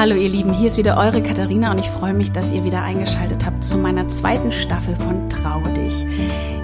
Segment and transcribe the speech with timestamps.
[0.00, 2.82] Hallo ihr Lieben, hier ist wieder eure Katharina und ich freue mich, dass ihr wieder
[2.82, 6.06] eingeschaltet habt zu meiner zweiten Staffel von Trau dich.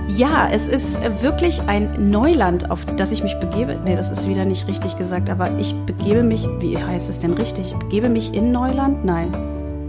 [0.09, 3.79] Ja, es ist wirklich ein Neuland, auf das ich mich begebe.
[3.85, 7.35] Nee, das ist wieder nicht richtig gesagt, aber ich begebe mich, wie heißt es denn
[7.35, 7.73] richtig?
[7.73, 9.05] Ich begebe mich in Neuland?
[9.05, 9.31] Nein.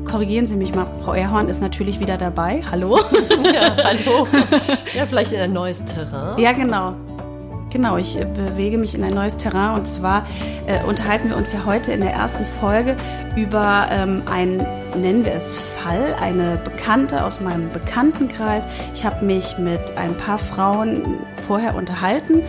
[0.04, 0.86] Korrigieren Sie mich mal.
[1.06, 2.62] Frau Erhorn ist natürlich wieder dabei.
[2.70, 3.00] Hallo?
[3.46, 4.28] Ja, hallo.
[4.94, 6.38] Ja, vielleicht in ein neues Terrain.
[6.38, 6.96] Ja, genau.
[7.70, 10.26] Genau, ich äh, bewege mich in ein neues Terrain und zwar
[10.68, 12.96] äh, unterhalten wir uns ja heute in der ersten Folge
[13.36, 14.66] über ähm, einen,
[15.00, 18.64] nennen wir es Fall, eine Bekannte aus meinem Bekanntenkreis.
[18.94, 21.04] Ich habe mich mit ein paar Frauen
[21.36, 22.42] vorher unterhalten.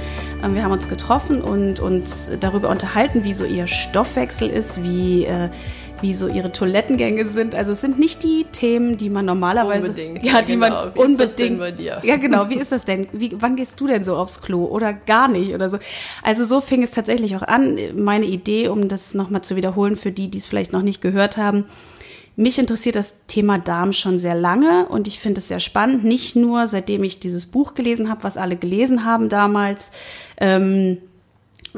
[0.42, 5.24] Ähm, wir haben uns getroffen und uns darüber unterhalten, wie so ihr Stoffwechsel ist, wie
[5.24, 5.48] äh,
[6.02, 7.54] wie so ihre Toilettengänge sind.
[7.54, 10.22] Also es sind nicht die Themen, die man normalerweise, unbedingt.
[10.22, 10.68] ja, die genau.
[10.68, 12.00] man Wie unbedingt, bei dir?
[12.02, 12.48] ja genau.
[12.48, 13.08] Wie ist das denn?
[13.12, 15.78] Wie, wann gehst du denn so aufs Klo oder gar nicht oder so?
[16.22, 17.78] Also so fing es tatsächlich auch an.
[17.96, 21.36] Meine Idee, um das nochmal zu wiederholen für die, die es vielleicht noch nicht gehört
[21.36, 21.64] haben.
[22.40, 26.04] Mich interessiert das Thema Darm schon sehr lange und ich finde es sehr spannend.
[26.04, 29.90] Nicht nur seitdem ich dieses Buch gelesen habe, was alle gelesen haben damals.
[30.40, 30.98] Ähm,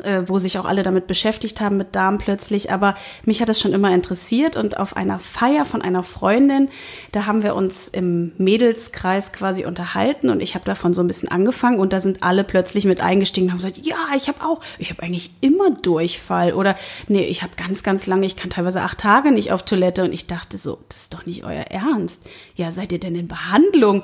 [0.02, 3.60] äh, wo sich auch alle damit beschäftigt haben mit Darm plötzlich, aber mich hat das
[3.60, 6.68] schon immer interessiert und auf einer Feier von einer Freundin,
[7.12, 11.28] da haben wir uns im Mädelskreis quasi unterhalten und ich habe davon so ein bisschen
[11.28, 14.60] angefangen und da sind alle plötzlich mit eingestiegen und haben gesagt, ja, ich habe auch,
[14.78, 16.76] ich habe eigentlich immer Durchfall oder
[17.08, 20.12] nee, ich habe ganz, ganz lange, ich kann teilweise acht Tage nicht auf Toilette und
[20.12, 22.22] ich dachte so, das ist doch nicht euer Ernst.
[22.54, 24.02] Ja, seid ihr denn in Behandlung?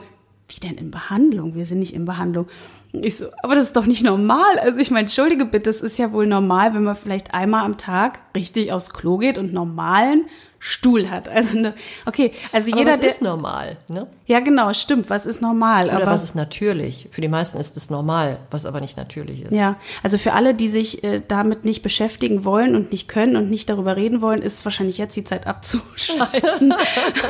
[0.48, 1.54] Wie denn in Behandlung?
[1.54, 2.46] Wir sind nicht in Behandlung.
[2.92, 4.58] Ich so, aber das ist doch nicht normal.
[4.60, 7.78] Also ich meine, entschuldige bitte, es ist ja wohl normal, wenn man vielleicht einmal am
[7.78, 10.26] Tag richtig aufs Klo geht und normalen
[10.68, 11.28] Stuhl hat.
[11.28, 11.74] Also ne,
[12.06, 14.08] okay, also Aber jeder, was der ist normal, ne?
[14.26, 15.08] ja genau, stimmt.
[15.10, 15.86] Was ist normal?
[15.86, 17.08] Oder aber was ist natürlich?
[17.12, 19.54] Für die meisten ist es normal, was aber nicht natürlich ist.
[19.54, 23.48] Ja, also für alle, die sich äh, damit nicht beschäftigen wollen und nicht können und
[23.48, 26.74] nicht darüber reden wollen, ist wahrscheinlich jetzt die Zeit abzuschalten.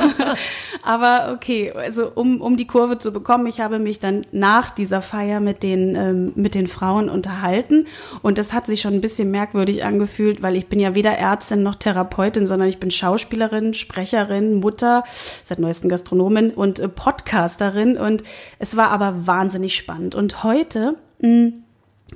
[0.81, 5.03] Aber okay, also um, um die Kurve zu bekommen, ich habe mich dann nach dieser
[5.03, 7.85] Feier mit den, ähm, mit den Frauen unterhalten
[8.23, 11.61] und das hat sich schon ein bisschen merkwürdig angefühlt, weil ich bin ja weder Ärztin
[11.61, 13.26] noch Therapeutin, sondern ich bin Schauspielerin,
[13.73, 15.03] Sprecherin, Mutter,
[15.43, 18.23] seit neuestem Gastronomin und äh, Podcasterin und
[18.59, 20.15] es war aber wahnsinnig spannend.
[20.15, 21.51] Und heute mh,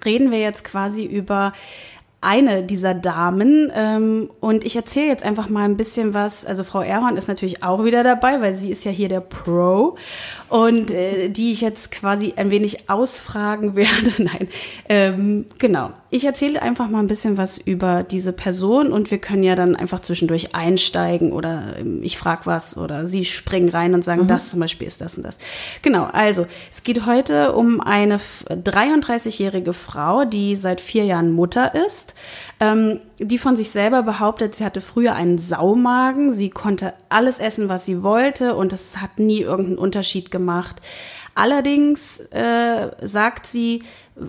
[0.05, 1.53] reden wir jetzt quasi über
[2.23, 6.45] eine dieser Damen ähm, und ich erzähle jetzt einfach mal ein bisschen was.
[6.45, 9.95] Also Frau Erhorn ist natürlich auch wieder dabei, weil sie ist ja hier der Pro
[10.47, 14.11] und äh, die ich jetzt quasi ein wenig ausfragen werde.
[14.19, 14.47] Nein,
[14.87, 15.89] ähm, genau.
[16.13, 19.75] Ich erzähle einfach mal ein bisschen was über diese Person und wir können ja dann
[19.77, 24.49] einfach zwischendurch einsteigen oder ähm, ich frage was oder sie springen rein und sagen, das
[24.49, 25.37] zum Beispiel ist das und das.
[25.81, 31.73] Genau, also es geht heute um eine f- 33-jährige Frau, die seit vier Jahren Mutter
[31.85, 32.10] ist,
[32.59, 37.69] ähm, die von sich selber behauptet, sie hatte früher einen Saumagen, sie konnte alles essen,
[37.69, 40.81] was sie wollte und es hat nie irgendeinen Unterschied gemacht.
[41.33, 43.83] Allerdings äh, sagt sie,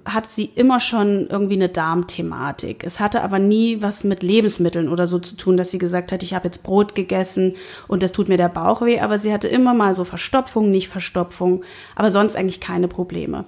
[0.05, 2.85] hat sie immer schon irgendwie eine Darmthematik.
[2.85, 6.23] Es hatte aber nie was mit Lebensmitteln oder so zu tun, dass sie gesagt hat,
[6.23, 7.57] ich habe jetzt Brot gegessen
[7.89, 9.01] und das tut mir der Bauch weh.
[9.01, 11.65] Aber sie hatte immer mal so Verstopfung, nicht Verstopfung,
[11.97, 13.45] aber sonst eigentlich keine Probleme.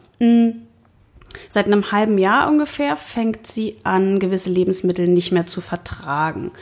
[1.49, 6.53] Seit einem halben Jahr ungefähr fängt sie an, gewisse Lebensmittel nicht mehr zu vertragen.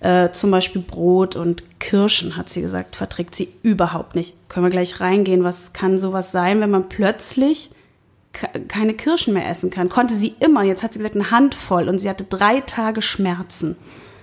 [0.00, 4.34] Äh, zum Beispiel Brot und Kirschen, hat sie gesagt, verträgt sie überhaupt nicht.
[4.48, 5.44] Können wir gleich reingehen.
[5.44, 7.70] Was kann sowas sein, wenn man plötzlich
[8.32, 9.88] ke- keine Kirschen mehr essen kann?
[9.88, 10.62] Konnte sie immer.
[10.62, 13.76] Jetzt hat sie gesagt, eine Handvoll und sie hatte drei Tage Schmerzen.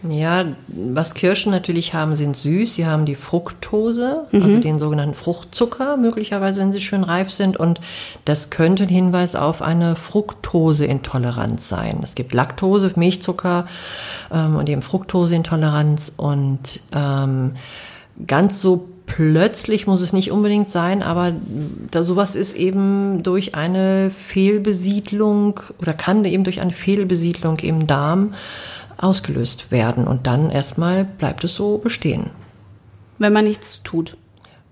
[0.08, 2.75] Ja, was Kirschen natürlich haben, sind süß.
[2.75, 7.58] Sie haben die Fructose, also den sogenannten Fruchtzucker, möglicherweise, wenn sie schön reif sind.
[7.58, 7.81] Und
[8.24, 12.02] das könnte ein Hinweis auf eine Fructoseintoleranz sein.
[12.03, 13.68] Es gibt Laktose, Milchzucker
[14.31, 16.14] ähm, und eben Fructoseintoleranz.
[16.16, 17.56] Und ähm,
[18.28, 21.34] ganz so plötzlich muss es nicht unbedingt sein, aber
[21.90, 28.35] da, sowas ist eben durch eine Fehlbesiedlung oder kann eben durch eine Fehlbesiedlung im Darm
[28.97, 32.32] ausgelöst werden und dann erstmal bleibt es so bestehen,
[33.17, 34.17] Wenn man nichts tut.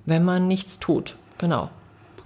[0.06, 1.16] wenn man nichts tut.
[1.38, 1.70] Genau.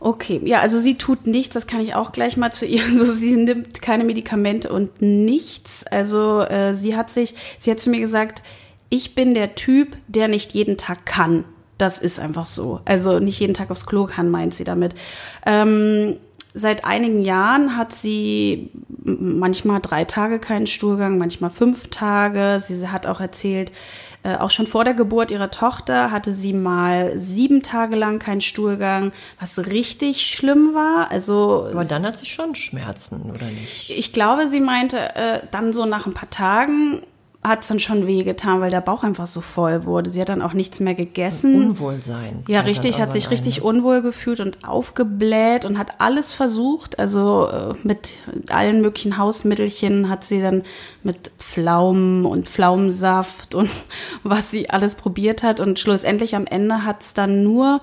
[0.02, 2.82] Okay, ja, also sie tut nichts, das kann ich auch gleich mal zu ihr.
[2.92, 5.86] Also sie nimmt keine Medikamente und nichts.
[5.88, 8.42] Also äh, sie hat sich, sie hat zu mir gesagt,
[8.90, 11.44] ich bin der Typ, der nicht jeden Tag kann.
[11.78, 12.80] Das ist einfach so.
[12.86, 14.96] Also nicht jeden Tag aufs Klo kann, meint sie damit.
[15.46, 16.16] Ähm,
[16.60, 18.70] seit einigen Jahren hat sie
[19.04, 22.60] manchmal drei Tage keinen Stuhlgang, manchmal fünf Tage.
[22.60, 23.72] Sie hat auch erzählt,
[24.24, 28.42] äh, auch schon vor der Geburt ihrer Tochter hatte sie mal sieben Tage lang keinen
[28.42, 31.10] Stuhlgang, was richtig schlimm war.
[31.10, 33.90] Also Aber dann hat sie schon Schmerzen, oder nicht?
[33.90, 37.02] ich glaube, sie meinte äh, dann so nach ein paar Tagen
[37.42, 40.10] hat es dann schon wehgetan, weil der Bauch einfach so voll wurde.
[40.10, 41.70] Sie hat dann auch nichts mehr gegessen.
[41.70, 42.44] Unwohlsein.
[42.50, 43.64] Ja, richtig, hat sich richtig ne?
[43.64, 47.00] unwohl gefühlt und aufgebläht und hat alles versucht.
[47.00, 48.12] Also äh, mit
[48.50, 50.64] allen möglichen Hausmittelchen hat sie dann
[51.02, 53.70] mit Pflaumen und Pflaumensaft und
[54.24, 55.62] was sie alles probiert hat.
[55.62, 57.80] Und schlussendlich am Ende hat es dann nur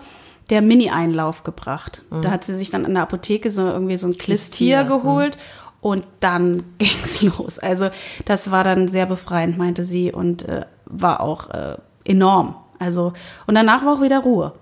[0.50, 2.02] der Mini-Einlauf gebracht.
[2.22, 5.38] Da hat sie sich dann in der Apotheke so irgendwie so ein Klistier Klistier, geholt.
[5.86, 7.60] Und dann ging's los.
[7.60, 7.90] Also
[8.24, 12.56] das war dann sehr befreiend, meinte sie, und äh, war auch äh, enorm.
[12.80, 13.12] Also
[13.46, 14.52] und danach war auch wieder Ruhe.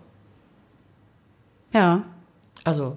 [1.72, 2.02] Ja,
[2.62, 2.96] Also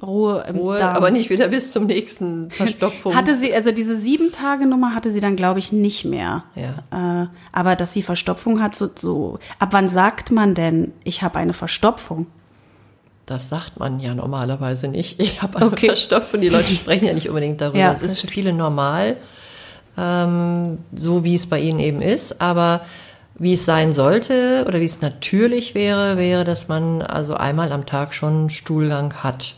[0.00, 0.94] Ruhe im Ruhe, Darm.
[0.94, 3.16] aber nicht wieder bis zum nächsten Verstopfung.
[3.16, 6.44] Hatte sie, also diese sieben Tage Nummer hatte sie dann, glaube ich, nicht mehr.
[6.54, 7.24] Ja.
[7.24, 9.40] Äh, aber dass sie Verstopfung hat, so, so.
[9.58, 12.28] Ab wann sagt man denn, ich habe eine Verstopfung?
[13.26, 15.20] Das sagt man ja normalerweise nicht.
[15.20, 15.88] Ich habe eine Okay.
[15.88, 16.40] Verstopfung.
[16.40, 17.78] Die Leute sprechen ja nicht unbedingt darüber.
[17.78, 19.16] Ja, es ist für viele normal,
[19.98, 22.40] ähm, so wie es bei ihnen eben ist.
[22.40, 22.82] Aber
[23.38, 27.84] wie es sein sollte oder wie es natürlich wäre, wäre, dass man also einmal am
[27.84, 29.54] Tag schon Stuhlgang hat.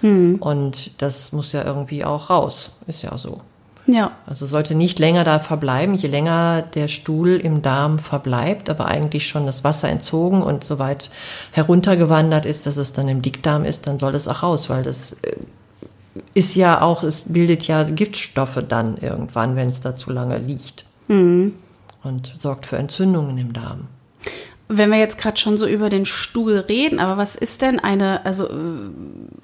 [0.00, 0.36] Hm.
[0.40, 2.76] Und das muss ja irgendwie auch raus.
[2.86, 3.40] Ist ja so.
[3.86, 4.12] Ja.
[4.26, 5.94] Also sollte nicht länger da verbleiben.
[5.94, 11.10] Je länger der Stuhl im Darm verbleibt, aber eigentlich schon das Wasser entzogen und soweit
[11.52, 15.14] heruntergewandert ist, dass es dann im Dickdarm ist, dann soll das auch raus, weil das
[15.22, 15.36] äh,
[16.32, 20.84] ist ja auch, es bildet ja Giftstoffe dann irgendwann, wenn es da zu lange liegt.
[22.02, 23.88] Und sorgt für Entzündungen im Darm.
[24.68, 28.24] Wenn wir jetzt gerade schon so über den Stuhl reden, aber was ist denn eine,
[28.24, 28.52] also, äh,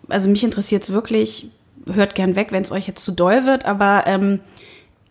[0.08, 1.50] also mich interessiert es wirklich,
[1.86, 4.40] hört gern weg, wenn es euch jetzt zu doll wird, aber ähm,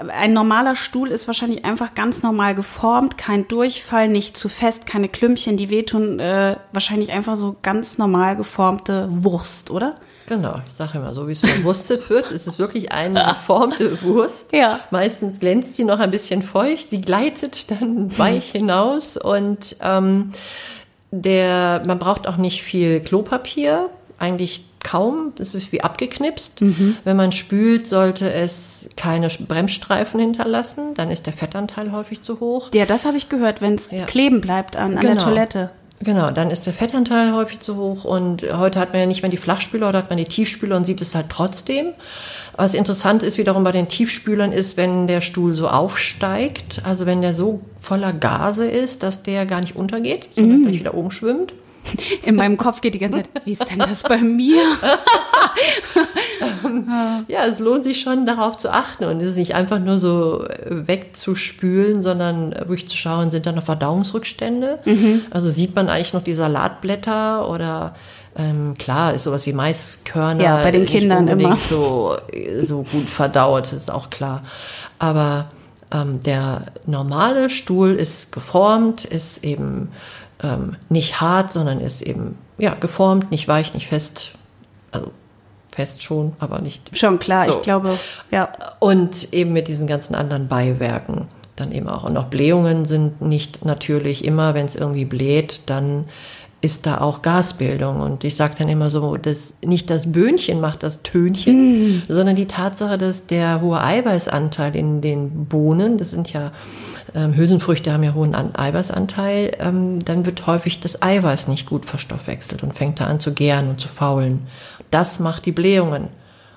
[0.07, 5.10] ein normaler Stuhl ist wahrscheinlich einfach ganz normal geformt, kein Durchfall, nicht zu fest, keine
[5.10, 9.95] Klümpchen, die wehtun, äh, wahrscheinlich einfach so ganz normal geformte Wurst, oder?
[10.27, 14.54] Genau, ich sage immer, so wie es verwurstet wird, ist es wirklich eine geformte Wurst.
[14.54, 14.80] Ja.
[14.92, 20.31] Meistens glänzt sie noch ein bisschen feucht, sie gleitet dann weich hinaus und ähm,
[21.12, 23.89] der, man braucht auch nicht viel Klopapier,
[24.19, 26.62] eigentlich kaum, es ist wie abgeknipst.
[27.04, 32.70] Wenn man spült, sollte es keine Bremsstreifen hinterlassen, dann ist der Fettanteil häufig zu hoch.
[32.74, 34.06] Ja, das habe ich gehört, wenn es Ja.
[34.06, 35.24] kleben bleibt an, an der Genau.
[35.24, 35.70] Toilette.
[36.02, 39.30] Genau, dann ist der Fettanteil häufig zu hoch und heute hat man ja nicht mehr
[39.30, 41.88] die Flachspüler, heute hat man die Tiefspüler und sieht es halt trotzdem.
[42.56, 47.22] Was interessant ist wiederum bei den Tiefspülern ist, wenn der Stuhl so aufsteigt, also wenn
[47.22, 51.54] der so voller Gase ist, dass der gar nicht untergeht, sondern gleich wieder oben schwimmt.
[52.24, 54.62] In meinem Kopf geht die ganze Zeit, wie ist denn das bei mir?
[57.27, 60.45] Ja, es lohnt sich schon darauf zu achten und es ist nicht einfach nur so
[60.69, 64.80] wegzuspülen, sondern wirklich zu schauen, sind da noch Verdauungsrückstände?
[65.31, 67.95] Also sieht man eigentlich noch die Salatblätter oder
[68.38, 71.57] ähm, klar ist sowas wie Maiskörner Ja, bei den Kindern immer.
[71.57, 72.18] so
[72.63, 74.41] so gut verdaut, ist auch klar.
[74.97, 75.47] Aber
[75.91, 79.89] ähm, der normale Stuhl ist geformt, ist eben
[80.44, 84.33] ähm, nicht hart, sondern ist eben ja geformt, nicht weich, nicht fest.
[84.91, 85.12] Also
[85.71, 87.57] fest schon, aber nicht Schon klar, So.
[87.57, 87.97] ich glaube,
[88.31, 88.50] ja.
[88.80, 92.03] und eben mit diesen ganzen anderen Beiwerken dann eben auch.
[92.03, 96.06] Und auch Blähungen sind nicht natürlich immer, wenn es irgendwie bläht, dann
[96.62, 98.02] ist da auch Gasbildung.
[98.02, 102.48] Und ich sage dann immer so, dass nicht das Böhnchen macht das Tönchen, sondern die
[102.48, 106.51] Tatsache, dass der hohe Eiweißanteil in den Bohnen, das sind ja
[107.16, 111.86] ähm, Hülsenfrüchte haben ja hohen An Eiweißanteil, ähm, dann wird häufig das Eiweiß nicht gut
[111.86, 114.42] verstoffwechselt und fängt da an zu gären und zu faulen.
[114.92, 116.10] Das macht die Blähungen.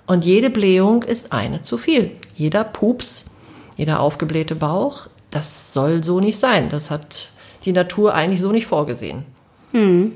[0.06, 2.10] Und jede Blähung ist eine zu viel.
[2.34, 3.30] Jeder Pups,
[3.76, 6.68] jeder aufgeblähte Bauch, das soll so nicht sein.
[6.70, 7.30] Das hat
[7.64, 9.24] die Natur eigentlich so nicht vorgesehen.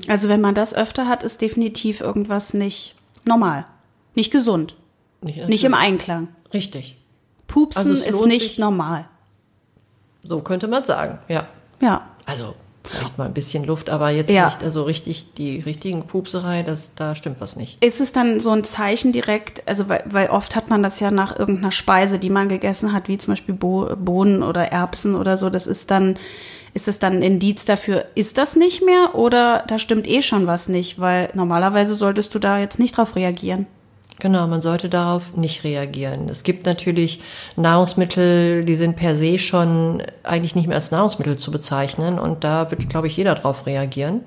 [0.07, 2.95] Also wenn man das öfter hat, ist definitiv irgendwas nicht
[3.25, 3.65] normal.
[4.15, 4.75] Nicht gesund.
[5.21, 6.27] Nicht im Einklang.
[6.53, 6.97] Richtig.
[7.47, 9.05] Pupsen Also ist nicht sich- normal.
[10.23, 11.47] So könnte man sagen, ja.
[11.81, 12.07] Ja.
[12.25, 14.45] Also vielleicht mal ein bisschen Luft, aber jetzt Ja.
[14.47, 17.83] nicht, also richtig, die richtigen Pupserei, das, da stimmt was nicht.
[17.83, 21.11] Ist es dann so ein Zeichen direkt, also weil, weil oft hat man das ja
[21.11, 25.35] nach irgendeiner Speise, die man gegessen hat, wie zum Beispiel Bo Bohnen oder Erbsen oder
[25.37, 26.17] so, das ist dann,
[26.77, 30.45] ist es dann ein Indiz dafür, ist das nicht mehr oder da stimmt eh schon
[30.45, 33.65] was nicht, weil normalerweise solltest du da jetzt nicht drauf reagieren.
[34.19, 36.29] Genau, man sollte darauf nicht reagieren.
[36.29, 37.21] Es gibt natürlich
[37.55, 42.69] Nahrungsmittel, die sind per se schon eigentlich nicht mehr als Nahrungsmittel zu bezeichnen und da
[42.69, 44.21] wird, glaube ich, jeder drauf reagieren.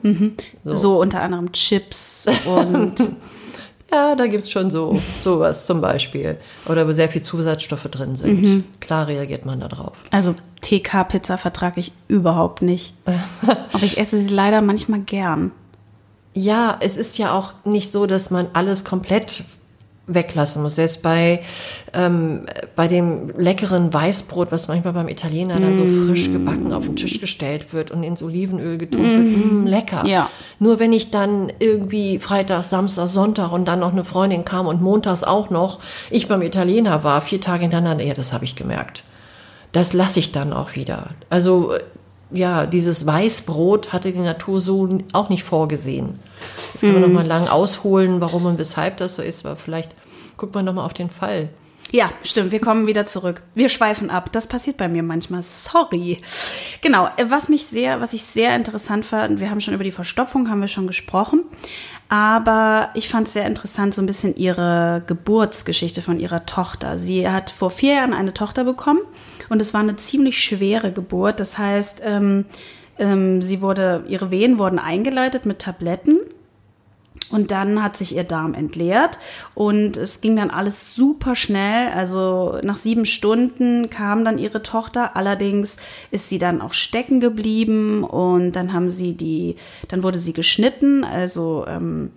[0.65, 2.97] So, unter anderem Chips und
[3.93, 6.37] Ja, da gibt's schon so sowas zum Beispiel.
[6.67, 8.65] Oder wo sehr viel Zusatzstoffe drin sind.
[8.81, 9.97] Klar reagiert man da drauf.
[10.11, 12.95] also TK-Pizza vertrage ich überhaupt nicht.
[13.73, 15.53] Aber ich esse sie leider manchmal gern.
[16.35, 19.43] Ja, es ist ja auch nicht so, dass man alles komplett
[20.15, 20.77] weglassen muss.
[20.77, 21.43] Selbst bei,
[21.93, 26.97] ähm, bei dem leckeren Weißbrot, was manchmal beim Italiener dann so frisch gebacken auf den
[26.97, 30.07] Tisch gestellt wird und ins Olivenöl getunkt wird, mm, lecker.
[30.07, 30.31] Ja.
[30.59, 34.83] Nur wenn ich dann irgendwie Freitag, Samstag, Sonntag und dann noch eine Freundin kam und
[34.83, 39.03] montags auch noch, ich beim Italiener war, vier Tage hintereinander, ja, das habe ich gemerkt.
[39.73, 41.11] Das lasse ich dann auch wieder.
[41.29, 41.75] Also
[42.31, 46.19] ja, dieses Weißbrot hatte die Natur so auch nicht vorgesehen.
[46.73, 49.95] Das kann man noch mal lang ausholen, warum und weshalb das so ist, aber vielleicht
[50.37, 51.51] guckt man noch mal auf den Fall.
[51.93, 52.53] Ja, stimmt.
[52.53, 53.43] Wir kommen wieder zurück.
[53.55, 54.31] Wir schweifen ab.
[54.33, 55.43] Das passiert bei mir manchmal.
[55.43, 56.23] Sorry.
[56.83, 57.09] Genau.
[57.17, 60.49] äh, Was mich sehr, was ich sehr interessant fand, wir haben schon über die Verstopfung
[60.49, 61.45] haben wir schon gesprochen.
[62.11, 66.99] Aber ich fand es sehr interessant, so ein bisschen ihre Geburtsgeschichte von ihrer Tochter.
[66.99, 68.99] Sie hat vor vier Jahren eine Tochter bekommen
[69.49, 71.39] und es war eine ziemlich schwere Geburt.
[71.39, 72.47] Das heißt, ähm,
[72.99, 76.19] ähm, sie wurde, ihre Wehen wurden eingeleitet mit Tabletten.
[77.31, 79.19] Und dann hat sich ihr Darm entleert
[79.55, 81.89] und es ging dann alles super schnell.
[81.95, 85.17] Also nach sieben Stunden kam dann ihre Tochter.
[85.17, 85.77] Allerdings
[86.11, 89.55] ist sie dann auch stecken geblieben und dann haben sie die,
[89.87, 91.05] dann wurde sie geschnitten.
[91.05, 92.11] Also ähm,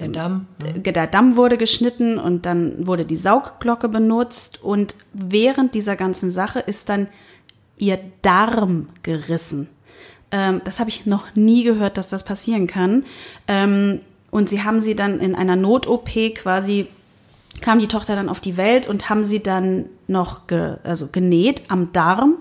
[0.00, 0.46] Der Damm.
[0.64, 6.30] äh, der Damm wurde geschnitten und dann wurde die Saugglocke benutzt und während dieser ganzen
[6.30, 7.08] Sache ist dann
[7.76, 9.68] ihr Darm gerissen.
[10.30, 13.04] Ähm, das habe ich noch nie gehört, dass das passieren kann.
[13.46, 14.00] Ähm,
[14.34, 16.88] und sie haben sie dann in einer Not-OP quasi
[17.60, 21.62] kam die Tochter dann auf die Welt und haben sie dann noch ge, also genäht
[21.68, 22.38] am Darm.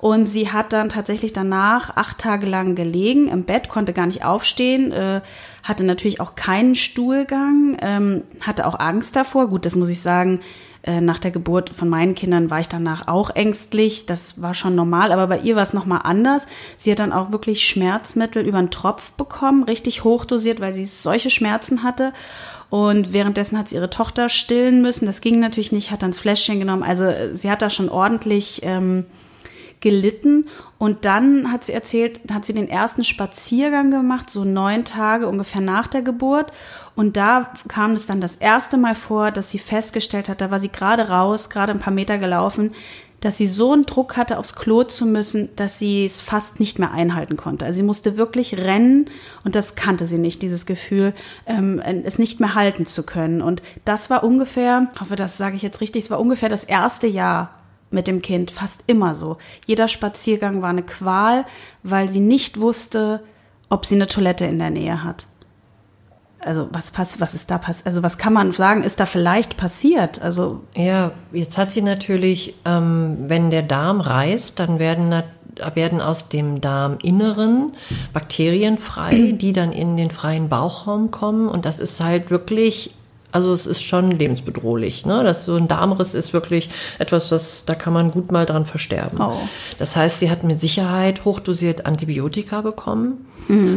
[0.00, 4.22] Und sie hat dann tatsächlich danach acht Tage lang gelegen im Bett, konnte gar nicht
[4.22, 5.22] aufstehen, äh,
[5.62, 9.48] hatte natürlich auch keinen Stuhlgang, ähm, hatte auch Angst davor.
[9.48, 10.40] Gut, das muss ich sagen.
[10.82, 14.06] Äh, nach der Geburt von meinen Kindern war ich danach auch ängstlich.
[14.06, 16.46] Das war schon normal, aber bei ihr war es nochmal anders.
[16.76, 21.28] Sie hat dann auch wirklich Schmerzmittel über einen Tropf bekommen, richtig hochdosiert, weil sie solche
[21.28, 22.12] Schmerzen hatte.
[22.70, 25.04] Und währenddessen hat sie ihre Tochter stillen müssen.
[25.04, 26.82] Das ging natürlich nicht, hat dann das Fläschchen genommen.
[26.82, 29.04] Also äh, sie hat da schon ordentlich ähm,
[29.80, 30.46] gelitten.
[30.78, 35.60] Und dann hat sie erzählt, hat sie den ersten Spaziergang gemacht, so neun Tage ungefähr
[35.60, 36.52] nach der Geburt.
[36.94, 40.58] Und da kam es dann das erste Mal vor, dass sie festgestellt hat, da war
[40.58, 42.72] sie gerade raus, gerade ein paar Meter gelaufen,
[43.20, 46.78] dass sie so einen Druck hatte, aufs Klo zu müssen, dass sie es fast nicht
[46.78, 47.66] mehr einhalten konnte.
[47.66, 49.10] Also sie musste wirklich rennen
[49.44, 51.12] und das kannte sie nicht, dieses Gefühl,
[51.46, 53.42] ähm, es nicht mehr halten zu können.
[53.42, 57.06] Und das war ungefähr, hoffe, das sage ich jetzt richtig, es war ungefähr das erste
[57.06, 57.59] Jahr
[57.90, 59.38] mit dem Kind, fast immer so.
[59.66, 61.44] Jeder Spaziergang war eine Qual,
[61.82, 63.22] weil sie nicht wusste,
[63.68, 65.26] ob sie eine Toilette in der Nähe hat.
[66.42, 67.86] Also was pass, was ist da passiert?
[67.86, 70.22] Also was kann man sagen, ist da vielleicht passiert?
[70.22, 75.22] Also Ja, jetzt hat sie natürlich, ähm, wenn der Darm reißt, dann werden,
[75.74, 77.72] werden aus dem Darminneren
[78.14, 81.46] Bakterien frei, die dann in den freien Bauchraum kommen.
[81.46, 82.94] Und das ist halt wirklich,
[83.32, 85.06] also es ist schon lebensbedrohlich.
[85.06, 85.22] Ne?
[85.24, 89.20] Das, so ein Darmriss ist wirklich etwas, was, da kann man gut mal dran versterben.
[89.20, 89.40] Oh.
[89.78, 93.26] Das heißt, sie hat mit Sicherheit hochdosiert Antibiotika bekommen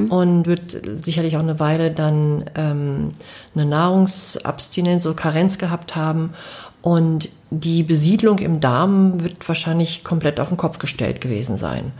[0.09, 3.11] und wird sicherlich auch eine Weile dann ähm,
[3.55, 6.33] eine Nahrungsabstinenz oder Karenz gehabt haben.
[6.81, 11.93] Und die Besiedlung im Darm wird wahrscheinlich komplett auf den Kopf gestellt gewesen sein.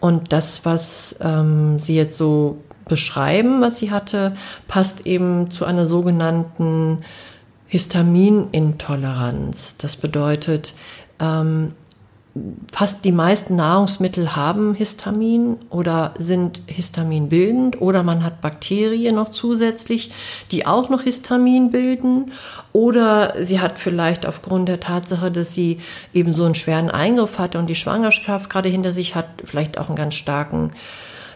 [0.00, 4.36] Und das, was ähm, Sie jetzt so beschreiben, was sie hatte,
[4.68, 7.04] passt eben zu einer sogenannten
[7.66, 9.78] Histaminintoleranz.
[9.78, 10.74] Das bedeutet,
[11.20, 11.72] ähm,
[12.72, 20.10] fast die meisten Nahrungsmittel haben Histamin oder sind histaminbildend oder man hat Bakterien noch zusätzlich,
[20.50, 22.32] die auch noch Histamin bilden
[22.72, 25.78] oder sie hat vielleicht aufgrund der Tatsache, dass sie
[26.12, 29.86] eben so einen schweren Eingriff hatte und die Schwangerschaft gerade hinter sich hat, vielleicht auch
[29.86, 30.72] einen ganz starken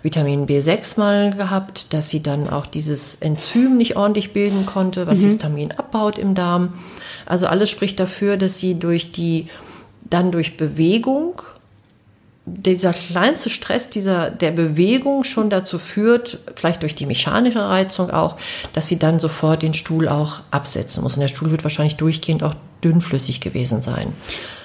[0.02, 5.72] Vitamin B6-Mangel gehabt, dass sie dann auch dieses Enzym nicht ordentlich bilden konnte, was Histamin
[5.72, 6.74] abbaut im Darm.
[7.26, 9.48] Also alles spricht dafür, dass sie durch die
[10.08, 11.42] dann durch Bewegung,
[12.56, 18.36] dieser kleinste Stress dieser, der Bewegung schon dazu führt, vielleicht durch die mechanische Reizung auch,
[18.72, 21.14] dass sie dann sofort den Stuhl auch absetzen muss.
[21.14, 24.12] Und der Stuhl wird wahrscheinlich durchgehend auch dünnflüssig gewesen sein.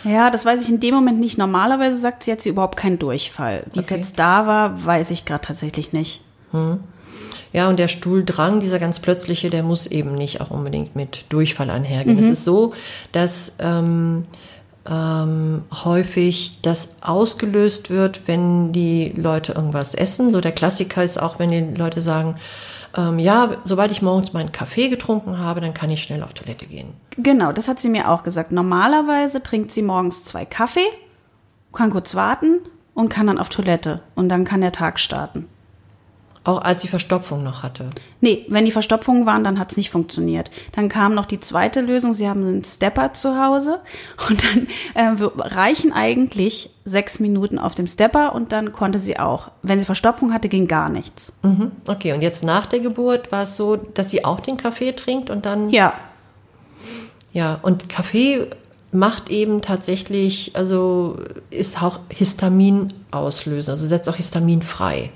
[0.03, 1.37] Ja, das weiß ich in dem Moment nicht.
[1.37, 3.65] Normalerweise sagt sie, hat sie überhaupt keinen Durchfall.
[3.73, 3.97] Wie es Okay.
[3.97, 6.21] jetzt da war, weiß ich gerade tatsächlich nicht.
[7.53, 11.69] Ja, und der Stuhldrang, dieser ganz plötzliche, der muss eben nicht auch unbedingt mit Durchfall
[11.69, 12.17] einhergehen.
[12.19, 12.73] Es ist so,
[13.11, 14.25] dass ähm,
[14.89, 20.31] ähm, häufig das ausgelöst wird, wenn die Leute irgendwas essen.
[20.31, 22.35] So der Klassiker ist auch, wenn die Leute sagen,
[22.95, 26.65] ähm, ja, sobald ich morgens meinen Kaffee getrunken habe, dann kann ich schnell auf Toilette
[26.65, 26.93] gehen.
[27.17, 28.51] Genau, das hat sie mir auch gesagt.
[28.51, 30.87] Normalerweise trinkt sie morgens zwei Kaffee,
[31.71, 32.59] kann kurz warten
[32.93, 34.01] und kann dann auf Toilette.
[34.15, 35.47] Und dann kann der Tag starten.
[36.45, 37.89] Auch als sie Verstopfung noch hatte.
[38.19, 40.51] Nee, wenn die Verstopfungen waren, dann hat es nicht funktioniert.
[40.73, 43.79] Dann kam noch die zweite Lösung, sie haben einen Stepper zu Hause
[44.29, 49.51] und dann äh, reichen eigentlich sechs Minuten auf dem Stepper und dann konnte sie auch.
[49.61, 51.31] Wenn sie Verstopfung hatte, ging gar nichts.
[51.43, 51.71] Mhm.
[51.87, 55.29] Okay, und jetzt nach der Geburt war es so, dass sie auch den Kaffee trinkt
[55.29, 55.69] und dann.
[55.69, 55.93] Ja.
[57.31, 58.49] Ja, und Kaffee
[58.91, 61.17] macht eben tatsächlich, also
[61.49, 65.09] ist auch Histamin auslösen, also setzt auch Histamin frei.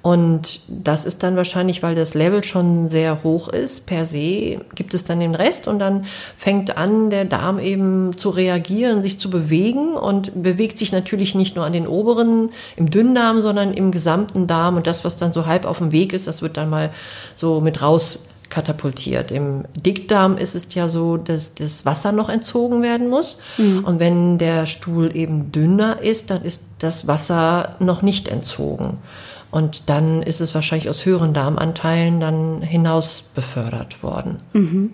[0.00, 4.94] Und das ist dann wahrscheinlich, weil das Level schon sehr hoch ist, per se gibt
[4.94, 9.28] es dann den Rest und dann fängt an, der Darm eben zu reagieren, sich zu
[9.28, 14.46] bewegen und bewegt sich natürlich nicht nur an den oberen, im Dünndarm, sondern im gesamten
[14.46, 16.90] Darm und das, was dann so halb auf dem Weg ist, das wird dann mal
[17.34, 19.30] so mit raus katapultiert.
[19.30, 23.38] Im Dickdarm ist es ja so, dass das Wasser noch entzogen werden muss.
[23.58, 23.84] Mhm.
[23.84, 28.98] Und wenn der Stuhl eben dünner ist, dann ist das Wasser noch nicht entzogen.
[29.50, 34.38] Und dann ist es wahrscheinlich aus höheren Darmanteilen dann hinaus befördert worden.
[34.52, 34.92] Mhm.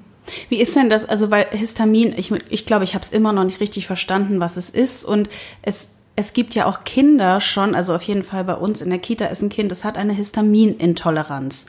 [0.48, 1.06] Wie ist denn das?
[1.06, 4.56] Also, weil Histamin, ich, ich glaube, ich habe es immer noch nicht richtig verstanden, was
[4.56, 5.04] es ist.
[5.04, 5.28] Und
[5.62, 9.00] es, es gibt ja auch Kinder schon, also auf jeden Fall bei uns in der
[9.00, 11.66] Kita ist ein Kind, das hat eine Histaminintoleranz.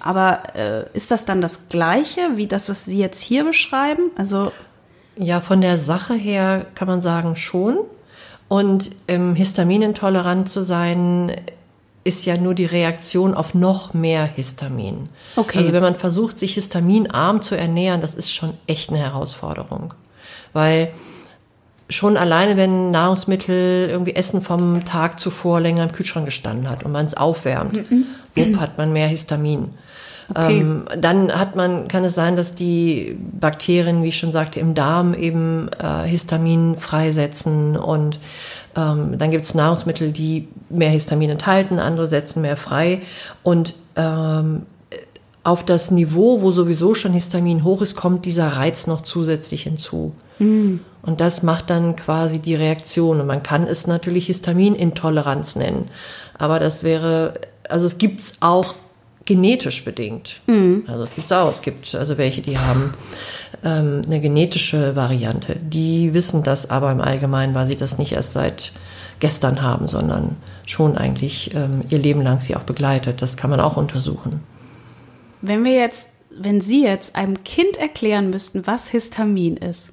[0.00, 4.10] Aber äh, ist das dann das Gleiche wie das, was Sie jetzt hier beschreiben?
[4.16, 4.52] Also
[5.16, 7.78] ja, von der Sache her kann man sagen schon.
[8.46, 11.36] Und ähm, histaminintolerant zu sein
[12.08, 15.04] ist ja nur die Reaktion auf noch mehr Histamin.
[15.36, 15.58] Okay.
[15.58, 19.94] Also wenn man versucht, sich histaminarm zu ernähren, das ist schon echt eine Herausforderung.
[20.54, 20.90] Weil
[21.90, 26.92] schon alleine, wenn Nahrungsmittel irgendwie Essen vom Tag zuvor länger im Kühlschrank gestanden hat und
[26.92, 28.06] man es aufwärmt, mhm.
[28.34, 29.68] wupp, hat man mehr Histamin.
[30.30, 30.60] Okay.
[30.60, 34.74] Ähm, dann hat man, kann es sein, dass die Bakterien, wie ich schon sagte, im
[34.74, 38.18] Darm eben äh, Histamin freisetzen und
[38.78, 43.02] ähm, dann gibt es Nahrungsmittel, die mehr Histamin enthalten, andere setzen mehr frei
[43.42, 44.62] und ähm,
[45.42, 50.12] auf das Niveau, wo sowieso schon Histamin hoch ist, kommt dieser Reiz noch zusätzlich hinzu.
[50.38, 50.76] Mm.
[51.00, 53.20] Und das macht dann quasi die Reaktion.
[53.20, 55.88] Und man kann es natürlich Histaminintoleranz nennen.
[56.36, 57.34] Aber das wäre,
[57.66, 58.74] also es gibt es auch
[59.28, 60.40] genetisch bedingt.
[60.46, 60.84] Mhm.
[60.86, 61.50] Also es gibt es auch.
[61.50, 62.94] Es gibt also welche, die haben
[63.62, 65.56] ähm, eine genetische Variante.
[65.56, 68.72] Die wissen das aber im Allgemeinen, weil sie das nicht erst seit
[69.20, 70.36] gestern haben, sondern
[70.66, 73.20] schon eigentlich ähm, ihr Leben lang sie auch begleitet.
[73.20, 74.40] Das kann man auch untersuchen.
[75.42, 79.90] Wenn wir jetzt, wenn Sie jetzt einem Kind erklären müssten, was Histamin ist,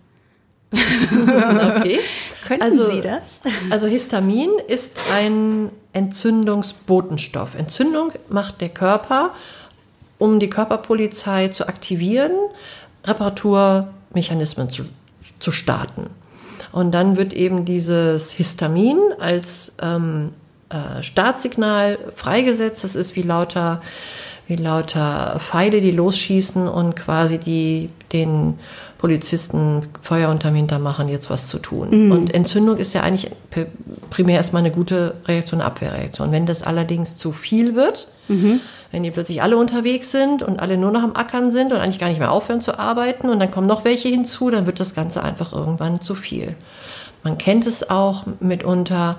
[0.71, 1.99] okay.
[2.47, 3.23] Könnten also, Sie das?
[3.69, 7.55] Also Histamin ist ein Entzündungsbotenstoff.
[7.55, 9.31] Entzündung macht der Körper,
[10.17, 12.31] um die Körperpolizei zu aktivieren,
[13.05, 14.83] Reparaturmechanismen zu,
[15.39, 16.07] zu starten.
[16.71, 20.31] Und dann wird eben dieses Histamin als ähm,
[20.69, 22.83] äh, Startsignal freigesetzt.
[22.83, 23.81] Das ist wie lauter,
[24.47, 28.59] wie lauter Pfeile, die losschießen und quasi die, den
[29.05, 32.05] Polizisten Feuer unterm Hintern machen, jetzt was zu tun.
[32.05, 32.11] Mhm.
[32.11, 33.29] Und Entzündung ist ja eigentlich
[34.09, 36.31] primär erstmal eine gute Reaktion, Abwehrreaktion.
[36.31, 38.61] Wenn das allerdings zu viel wird, mhm.
[38.91, 41.99] wenn die plötzlich alle unterwegs sind und alle nur noch am Ackern sind und eigentlich
[41.99, 44.95] gar nicht mehr aufhören zu arbeiten und dann kommen noch welche hinzu, dann wird das
[44.95, 46.55] Ganze einfach irgendwann zu viel.
[47.21, 49.17] Man kennt es auch mitunter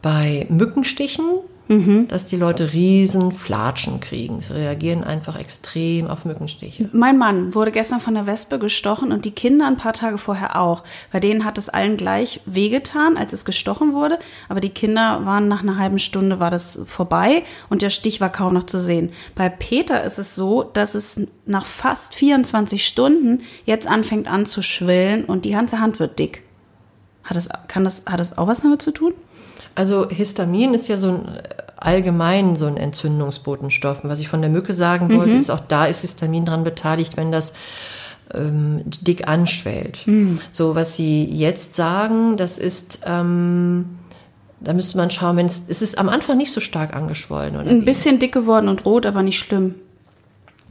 [0.00, 1.26] bei Mückenstichen,
[1.72, 2.08] mhm.
[2.08, 4.42] dass die Leute riesen Flatschen kriegen.
[4.42, 6.88] Sie reagieren einfach extrem auf Mückenstiche.
[6.92, 10.60] Mein Mann wurde gestern von der Wespe gestochen und die Kinder ein paar Tage vorher
[10.60, 10.84] auch.
[11.10, 15.48] Bei denen hat es allen gleich wehgetan, als es gestochen wurde, aber die Kinder waren
[15.48, 19.12] nach einer halben Stunde war das vorbei und der Stich war kaum noch zu sehen.
[19.34, 24.62] Bei Peter ist es so, dass es nach fast 24 Stunden jetzt anfängt an zu
[24.62, 26.42] schwillen und die ganze Hand wird dick.
[27.24, 29.14] Hat das, kann das, hat das auch was damit zu tun?
[29.74, 31.28] Also Histamin ist ja so ein
[31.76, 34.00] allgemein so ein Entzündungsbotenstoff.
[34.04, 35.40] Was ich von der Mücke sagen wollte, mhm.
[35.40, 37.54] ist auch da ist Histamin dran beteiligt, wenn das
[38.34, 40.06] ähm, dick anschwellt.
[40.06, 40.38] Mhm.
[40.52, 43.98] So, was Sie jetzt sagen, das ist, ähm,
[44.60, 47.68] da müsste man schauen, wenn es, es ist am Anfang nicht so stark angeschwollen, oder?
[47.68, 47.84] Ein wie?
[47.84, 49.74] bisschen dick geworden und rot, aber nicht schlimm.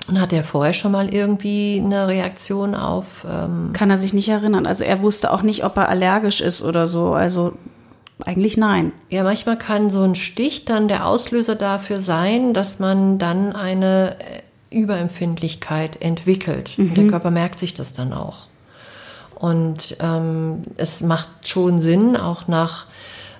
[0.08, 3.26] Und hat er vorher schon mal irgendwie eine Reaktion auf?
[3.30, 4.66] Ähm Kann er sich nicht erinnern.
[4.66, 7.14] Also er wusste auch nicht, ob er allergisch ist oder so.
[7.14, 7.54] Also
[8.26, 8.92] eigentlich nein.
[9.10, 14.18] Ja, manchmal kann so ein Stich dann der Auslöser dafür sein, dass man dann eine
[14.20, 16.78] äh, Überempfindlichkeit entwickelt.
[16.78, 16.94] Mhm.
[16.94, 18.48] Der Körper merkt sich das dann auch.
[19.36, 22.86] Und ähm, es macht schon Sinn, auch nach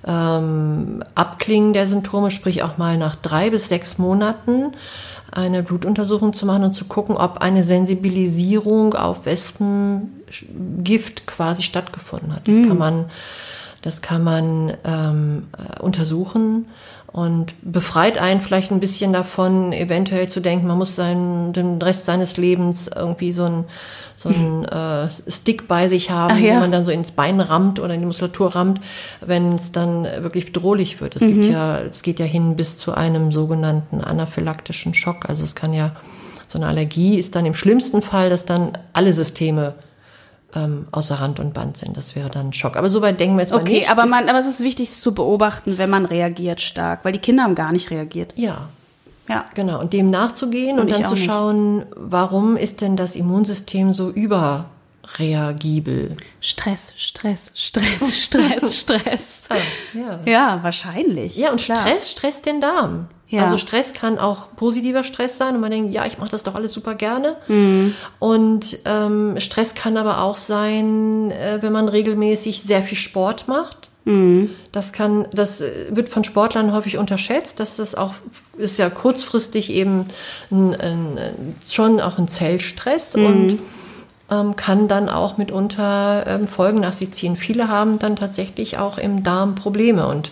[0.04, 4.72] ähm, Abklingen der Symptome, sprich auch mal nach drei bis sechs Monaten,
[5.30, 12.48] eine Blutuntersuchung zu machen und zu gucken, ob eine Sensibilisierung auf Wespengift quasi stattgefunden hat.
[12.48, 12.68] Das mhm.
[12.68, 13.04] kann man
[13.82, 16.66] Das kann man ähm, äh, untersuchen
[17.08, 22.06] und befreit einen vielleicht ein bisschen davon, eventuell zu denken, man muss seinen, den Rest
[22.06, 23.64] seines Lebens irgendwie so ein
[24.16, 26.52] so ein äh, Stick bei sich haben, ja.
[26.52, 28.80] den man dann so ins Bein rammt oder in die Muskulatur rammt,
[29.20, 31.16] wenn es dann wirklich bedrohlich wird.
[31.16, 31.28] Es mhm.
[31.28, 35.28] gibt ja, es geht ja hin bis zu einem sogenannten anaphylaktischen Schock.
[35.28, 35.92] Also es kann ja
[36.46, 39.74] so eine Allergie ist dann im schlimmsten Fall, dass dann alle Systeme
[40.54, 41.96] ähm, außer Rand und Band sind.
[41.96, 42.76] Das wäre dann ein Schock.
[42.76, 43.82] Aber soweit denken wir jetzt mal okay, nicht.
[43.84, 47.12] Okay, aber, man, aber es ist wichtig es zu beobachten, wenn man reagiert stark, weil
[47.12, 48.34] die Kinder haben gar nicht reagiert.
[48.36, 48.68] Ja.
[49.28, 49.46] Ja.
[49.54, 49.80] Genau.
[49.80, 51.86] Und dem nachzugehen und, und dann zu schauen, nicht.
[51.96, 56.16] warum ist denn das Immunsystem so überreagibel?
[56.40, 59.42] Stress, Stress, Stress, Stress, Stress.
[59.48, 59.54] ah,
[59.94, 60.20] ja.
[60.26, 61.36] ja, wahrscheinlich.
[61.36, 61.86] Ja, und Klar.
[61.86, 63.06] Stress stresst den Darm.
[63.32, 63.44] Ja.
[63.44, 66.54] Also Stress kann auch positiver Stress sein und man denkt, ja, ich mache das doch
[66.54, 67.36] alles super gerne.
[67.48, 67.94] Mhm.
[68.18, 73.88] Und ähm, Stress kann aber auch sein, äh, wenn man regelmäßig sehr viel Sport macht.
[74.04, 74.50] Mhm.
[74.70, 78.12] Das kann, das äh, wird von Sportlern häufig unterschätzt, dass das auch
[78.58, 80.08] ist ja kurzfristig eben
[80.50, 83.26] ein, ein, schon auch ein Zellstress mhm.
[83.26, 83.58] und
[84.30, 87.36] ähm, kann dann auch mitunter ähm, Folgen nach sich ziehen.
[87.36, 90.30] Viele haben dann tatsächlich auch im Darm Probleme und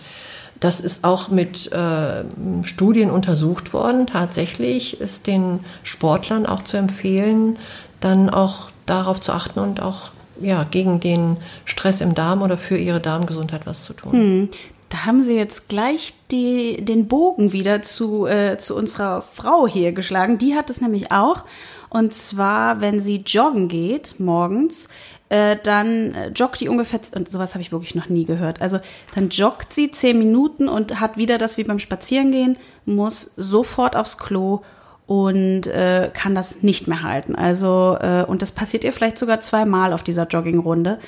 [0.61, 2.23] das ist auch mit äh,
[2.63, 4.07] Studien untersucht worden.
[4.07, 7.57] Tatsächlich ist den Sportlern auch zu empfehlen,
[7.99, 12.77] dann auch darauf zu achten und auch ja, gegen den Stress im Darm oder für
[12.77, 14.13] ihre Darmgesundheit was zu tun.
[14.13, 14.49] Hm.
[14.89, 19.93] Da haben Sie jetzt gleich die, den Bogen wieder zu, äh, zu unserer Frau hier
[19.93, 20.37] geschlagen.
[20.37, 21.43] Die hat es nämlich auch.
[21.89, 24.89] Und zwar, wenn sie joggen geht morgens,
[25.31, 28.61] äh, dann äh, joggt die ungefähr, und sowas habe ich wirklich noch nie gehört.
[28.61, 28.81] Also
[29.15, 34.17] dann joggt sie zehn Minuten und hat wieder das wie beim Spazierengehen, muss sofort aufs
[34.17, 34.61] Klo
[35.07, 37.35] und äh, kann das nicht mehr halten.
[37.35, 40.99] Also, äh, und das passiert ihr vielleicht sogar zweimal auf dieser Joggingrunde.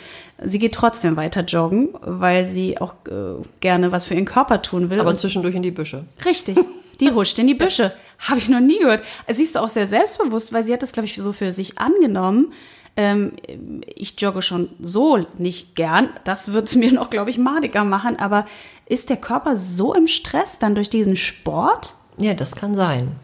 [0.41, 4.89] Sie geht trotzdem weiter joggen, weil sie auch äh, gerne was für ihren Körper tun
[4.89, 5.01] will.
[5.01, 6.05] Aber zwischendurch in die Büsche.
[6.23, 6.57] Richtig.
[7.01, 7.91] Die huscht in die Büsche.
[8.19, 9.03] Habe ich noch nie gehört.
[9.29, 12.53] Siehst du auch sehr selbstbewusst, weil sie hat das, glaube ich, so für sich angenommen
[12.95, 13.34] ähm,
[13.95, 16.10] ich jogge schon so nicht gern.
[16.23, 18.17] Das wird es mir noch, glaube ich, madiger machen.
[18.17, 18.45] Aber
[18.86, 21.93] ist der Körper so im Stress dann durch diesen Sport?
[22.17, 23.15] Ja, das kann sein.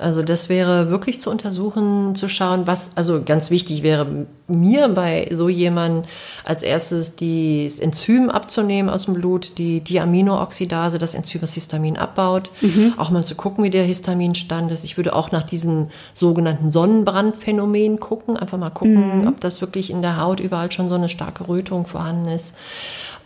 [0.00, 5.30] Also das wäre wirklich zu untersuchen, zu schauen, was, also ganz wichtig wäre mir bei
[5.32, 6.10] so jemandem
[6.44, 12.50] als erstes das Enzym abzunehmen aus dem Blut, die Diaminooxidase, das Enzym, das Histamin abbaut.
[12.60, 12.94] Mhm.
[12.96, 14.84] Auch mal zu gucken, wie der Histaminstand ist.
[14.84, 19.28] Ich würde auch nach diesem sogenannten Sonnenbrandphänomen gucken, einfach mal gucken, mhm.
[19.28, 22.56] ob das wirklich in der Haut überall schon so eine starke Rötung vorhanden ist.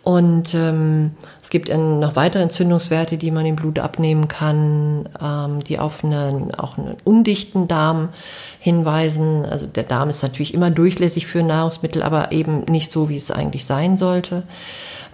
[0.05, 1.13] Und ähm,
[1.43, 6.55] es gibt noch weitere Entzündungswerte, die man im Blut abnehmen kann, ähm, die auf einen,
[6.55, 8.11] auch einen undichten Darm
[8.59, 9.47] hinweisen.
[9.47, 13.31] Also der Darm ist natürlich immer durchlässig für Nahrungsmittel, aber eben nicht so, wie es
[13.31, 14.43] eigentlich sein sollte.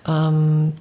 [0.09, 0.73] Ähm,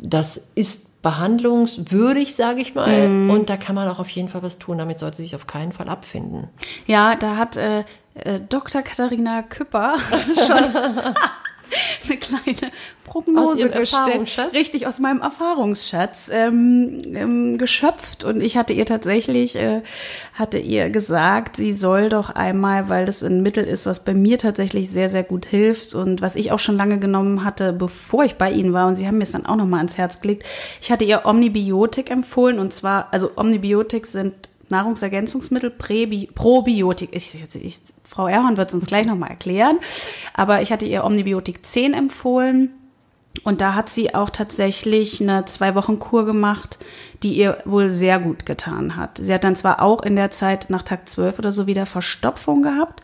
[0.00, 3.08] das ist behandlungswürdig, sage ich mal.
[3.08, 3.30] Mm.
[3.30, 4.78] Und da kann man auch auf jeden Fall was tun.
[4.78, 6.48] Damit sollte sich auf keinen Fall abfinden.
[6.86, 8.82] Ja, da hat äh, äh, Dr.
[8.82, 9.94] Katharina Küpper
[10.34, 11.04] schon
[12.08, 12.72] eine kleine
[13.04, 14.52] Prognose gestellt.
[14.52, 18.24] Richtig, aus meinem Erfahrungsschatz ähm, ähm, geschöpft.
[18.24, 19.82] Und ich hatte ihr tatsächlich, äh,
[20.34, 24.38] hatte ihr gesagt, sie soll doch einmal, weil das ein Mittel ist, was bei mir
[24.38, 28.34] tatsächlich sehr, sehr gut hilft und was ich auch schon lange genommen hatte, bevor ich
[28.34, 28.86] bei ihnen war.
[28.88, 30.44] Und sie haben mir es dann auch nochmal ans Herz gelegt.
[30.80, 32.58] Ich hatte ihr Omnibiotik empfohlen.
[32.58, 34.34] Und zwar, also Omnibiotik sind
[34.68, 37.10] Nahrungsergänzungsmittel, Präbi Probiotik.
[37.12, 39.78] Ich, ich, Frau Erhorn wird es uns gleich nochmal erklären.
[40.34, 42.70] Aber ich hatte ihr Omnibiotik 10 empfohlen.
[43.44, 46.78] Und da hat sie auch tatsächlich eine zwei Wochen Kur gemacht,
[47.22, 49.18] die ihr wohl sehr gut getan hat.
[49.18, 52.62] Sie hat dann zwar auch in der Zeit nach Tag 12 oder so wieder Verstopfung
[52.62, 53.02] gehabt,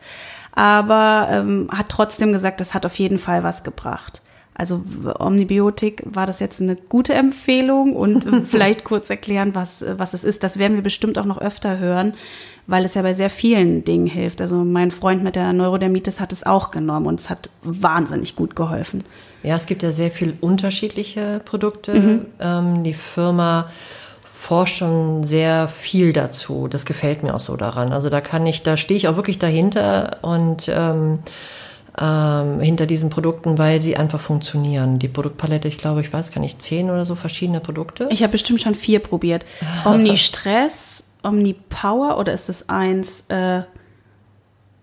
[0.52, 4.22] aber ähm, hat trotzdem gesagt, das hat auf jeden Fall was gebracht.
[4.54, 4.84] Also
[5.18, 7.96] Omnibiotik, war das jetzt eine gute Empfehlung?
[7.96, 10.42] Und vielleicht kurz erklären, was, was es ist.
[10.42, 12.14] Das werden wir bestimmt auch noch öfter hören,
[12.66, 14.40] weil es ja bei sehr vielen Dingen hilft.
[14.40, 18.54] Also mein Freund mit der Neurodermitis hat es auch genommen und es hat wahnsinnig gut
[18.54, 19.04] geholfen.
[19.42, 21.94] Ja, es gibt ja sehr viel unterschiedliche Produkte.
[21.94, 22.26] Mhm.
[22.38, 23.70] Ähm, die Firma
[24.42, 26.68] forscht schon sehr viel dazu.
[26.68, 27.92] Das gefällt mir auch so daran.
[27.92, 31.20] Also da kann ich, da stehe ich auch wirklich dahinter und ähm,
[32.00, 34.98] ähm, hinter diesen Produkten, weil sie einfach funktionieren.
[34.98, 38.08] Die Produktpalette, ich glaube, ich weiß gar nicht, zehn oder so verschiedene Produkte.
[38.10, 39.44] Ich habe bestimmt schon vier probiert.
[39.84, 43.24] Omni Stress, Omni Power oder ist es eins?
[43.28, 43.62] Äh,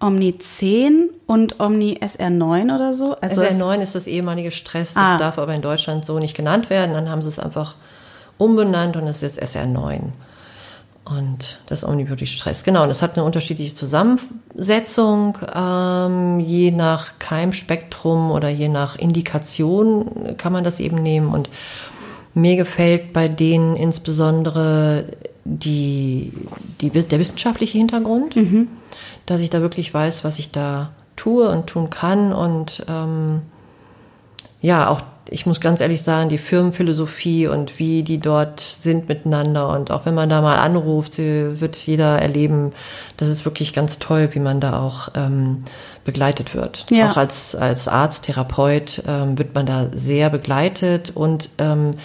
[0.02, 3.17] Omni 10 und Omni SR9 oder so?
[3.19, 5.17] Also SR9 ist das ehemalige Stress, das ah.
[5.17, 6.93] darf aber in Deutschland so nicht genannt werden.
[6.93, 7.76] Dann haben sie es einfach
[8.38, 10.04] umbenannt und es ist SR9.
[11.10, 12.84] Und das Omnibiotik Stress, genau.
[12.84, 15.38] Und es hat eine unterschiedliche Zusammensetzung.
[15.54, 21.30] Ähm, je nach Keimspektrum oder je nach Indikation kann man das eben nehmen.
[21.34, 21.50] Und
[22.36, 25.06] mir gefällt bei denen insbesondere
[25.45, 26.32] die,
[26.80, 28.67] die, der wissenschaftliche Hintergrund, mhm.
[29.26, 32.34] dass ich da wirklich weiß, was ich da tue und tun kann.
[32.34, 33.41] Und ähm,
[34.62, 39.69] ja, auch ich muss ganz ehrlich sagen, die Firmenphilosophie und wie die dort sind miteinander
[39.69, 42.73] und auch wenn man da mal anruft, wird jeder erleben,
[43.17, 45.63] das ist wirklich ganz toll, wie man da auch ähm,
[46.05, 46.86] begleitet wird.
[46.89, 47.12] Ja.
[47.12, 51.95] Auch als, als Arzt, Therapeut ähm, wird man da sehr begleitet und ähm,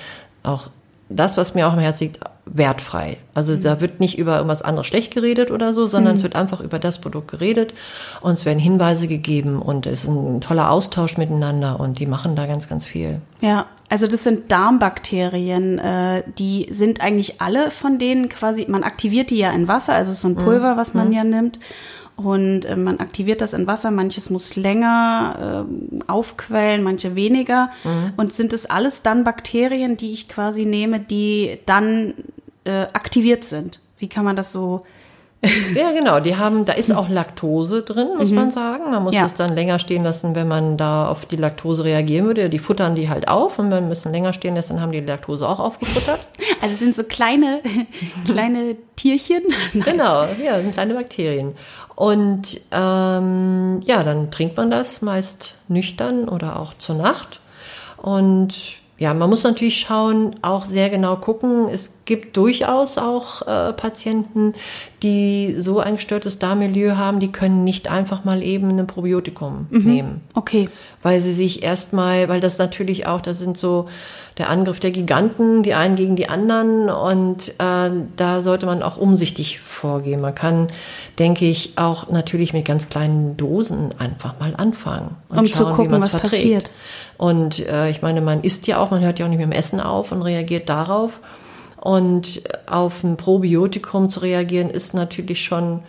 [0.43, 0.69] auch
[1.09, 3.19] das, was mir auch am Herzen liegt, wertfrei.
[3.35, 3.63] Also mhm.
[3.63, 6.19] da wird nicht über irgendwas anderes schlecht geredet oder so, sondern mhm.
[6.19, 7.75] es wird einfach über das Produkt geredet
[8.21, 12.37] und es werden Hinweise gegeben und es ist ein toller Austausch miteinander und die machen
[12.37, 13.21] da ganz, ganz viel.
[13.41, 19.31] Ja, also das sind Darmbakterien, äh, die sind eigentlich alle von denen quasi, man aktiviert
[19.31, 20.45] die ja in Wasser, also so ein mhm.
[20.45, 21.13] Pulver, was man mhm.
[21.13, 21.59] ja nimmt.
[22.17, 27.71] Und äh, man aktiviert das in Wasser, manches muss länger äh, aufquellen, manche weniger.
[27.83, 28.13] Mhm.
[28.17, 32.15] Und sind es alles dann Bakterien, die ich quasi nehme, die dann
[32.65, 33.81] äh, aktiviert sind?
[33.99, 34.85] Wie kann man das so
[35.75, 36.21] ja, genau.
[36.21, 38.37] Die haben, da ist auch Laktose drin, muss mhm.
[38.37, 38.91] man sagen.
[38.91, 39.23] Man muss ja.
[39.23, 42.49] das dann länger stehen lassen, wenn man da auf die Laktose reagieren würde.
[42.49, 45.01] Die futtern die halt auf und wenn man ein länger stehen lässt, dann haben die
[45.01, 46.27] Laktose auch aufgefuttert.
[46.61, 47.61] Also sind so kleine,
[48.25, 49.43] kleine Tierchen.
[49.75, 51.55] Genau, ja, sind kleine Bakterien.
[51.95, 57.41] Und ähm, ja, dann trinkt man das meist nüchtern oder auch zur Nacht.
[57.99, 61.69] Und ja, man muss natürlich schauen, auch sehr genau gucken.
[61.69, 64.55] Es gibt durchaus auch äh, Patienten,
[65.03, 69.85] die so ein gestörtes Darmmilieu haben, die können nicht einfach mal eben ein Probiotikum mhm.
[69.85, 70.21] nehmen.
[70.35, 70.69] Okay.
[71.03, 73.87] Weil sie sich erstmal, weil das natürlich auch, das sind so
[74.39, 78.97] der Angriff der Giganten, die einen gegen die anderen und äh, da sollte man auch
[78.97, 80.21] umsichtig vorgehen.
[80.21, 80.69] Man kann,
[81.19, 85.17] denke ich, auch natürlich mit ganz kleinen Dosen einfach mal anfangen.
[85.29, 86.33] Und um schauen, zu gucken, was verträgt.
[86.33, 86.71] passiert.
[87.17, 89.53] Und äh, ich meine, man isst ja auch, man hört ja auch nicht mit dem
[89.53, 91.21] Essen auf und reagiert darauf.
[91.85, 95.81] Und auf ein Probiotikum zu reagieren, ist natürlich schon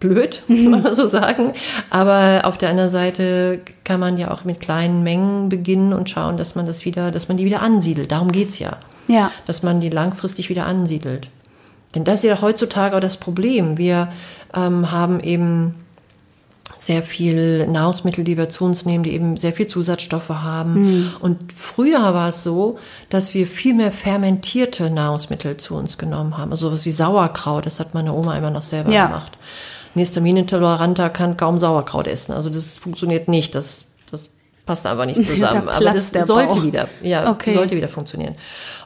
[0.00, 1.52] blöd, muss man so sagen.
[1.90, 6.38] Aber auf der anderen Seite kann man ja auch mit kleinen Mengen beginnen und schauen,
[6.38, 8.10] dass man das wieder, dass man die wieder ansiedelt.
[8.10, 8.78] Darum geht's ja.
[9.06, 9.30] Ja.
[9.44, 11.28] Dass man die langfristig wieder ansiedelt.
[11.94, 13.76] Denn das ist ja heutzutage auch das Problem.
[13.76, 14.10] Wir
[14.54, 15.74] ähm, haben eben
[16.84, 20.74] sehr viel Nahrungsmittel, die wir zu uns nehmen, die eben sehr viel Zusatzstoffe haben.
[20.74, 21.10] Mhm.
[21.20, 26.50] Und früher war es so, dass wir viel mehr fermentierte Nahrungsmittel zu uns genommen haben.
[26.50, 29.06] Also sowas wie Sauerkraut, das hat meine Oma immer noch selber ja.
[29.06, 29.32] gemacht.
[29.94, 32.32] Ein Histaminintoleranter kann kaum Sauerkraut essen.
[32.32, 33.54] Also das funktioniert nicht.
[33.54, 34.28] Das, das
[34.66, 35.70] passt einfach nicht zusammen.
[35.70, 37.54] Aber das sollte wieder, ja, okay.
[37.54, 38.34] sollte wieder funktionieren.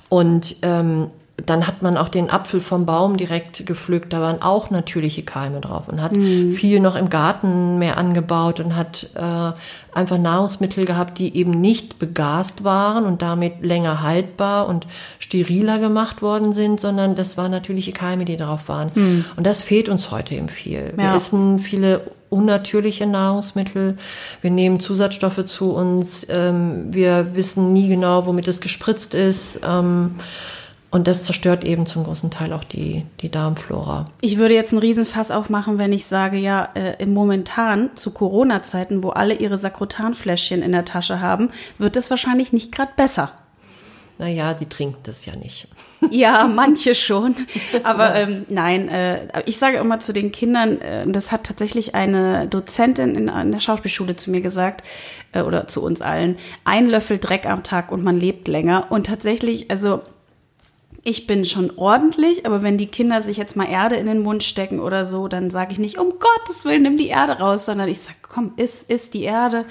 [0.08, 1.08] Und ähm,
[1.46, 4.12] dann hat man auch den Apfel vom Baum direkt gepflückt.
[4.12, 6.52] Da waren auch natürliche Keime drauf und hat mhm.
[6.52, 9.52] viel noch im Garten mehr angebaut und hat äh,
[9.96, 14.86] einfach Nahrungsmittel gehabt, die eben nicht begast waren und damit länger haltbar und
[15.20, 18.90] steriler gemacht worden sind, sondern das waren natürliche Keime, die drauf waren.
[18.94, 19.24] Mhm.
[19.36, 20.92] Und das fehlt uns heute eben viel.
[20.96, 21.04] Ja.
[21.04, 23.96] Wir essen viele unnatürliche Nahrungsmittel.
[24.40, 26.26] Wir nehmen Zusatzstoffe zu uns.
[26.28, 29.60] Ähm, wir wissen nie genau, womit es gespritzt ist.
[29.66, 30.16] Ähm,
[30.90, 34.06] und das zerstört eben zum großen Teil auch die, die Darmflora.
[34.22, 39.10] Ich würde jetzt einen Riesenfass aufmachen, wenn ich sage, ja, äh, momentan zu Corona-Zeiten, wo
[39.10, 43.32] alle ihre Sakrotanfläschchen in der Tasche haben, wird es wahrscheinlich nicht gerade besser.
[44.18, 45.68] Naja, die trinken das ja nicht.
[46.10, 47.34] Ja, manche schon.
[47.82, 52.46] Aber ähm, nein, äh, ich sage immer zu den Kindern, äh, das hat tatsächlich eine
[52.46, 54.84] Dozentin in, in der Schauspielschule zu mir gesagt,
[55.32, 58.86] äh, oder zu uns allen, ein Löffel Dreck am Tag und man lebt länger.
[58.90, 60.02] Und tatsächlich, also
[61.04, 64.42] ich bin schon ordentlich, aber wenn die Kinder sich jetzt mal Erde in den Mund
[64.44, 67.88] stecken oder so, dann sage ich nicht, um Gottes Willen, nimm die Erde raus, sondern
[67.88, 69.64] ich sage, komm, iss, iss die Erde.